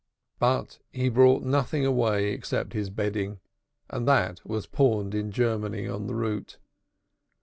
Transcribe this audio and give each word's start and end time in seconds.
But 0.39 0.79
he 0.91 1.09
brought 1.09 1.43
nothing 1.43 1.85
away 1.85 2.31
except 2.31 2.73
his 2.73 2.89
bedding, 2.89 3.39
and 3.87 4.07
that 4.07 4.41
was 4.43 4.65
pawned 4.65 5.13
in 5.13 5.31
Germany 5.31 5.87
on 5.87 6.07
the 6.07 6.15
route. 6.15 6.57